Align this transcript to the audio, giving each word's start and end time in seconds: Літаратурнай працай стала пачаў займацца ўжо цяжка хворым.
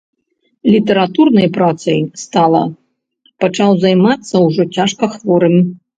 Літаратурнай 0.75 1.47
працай 1.57 1.99
стала 2.23 2.61
пачаў 3.45 3.69
займацца 3.85 4.35
ўжо 4.47 4.63
цяжка 4.79 5.15
хворым. 5.19 5.55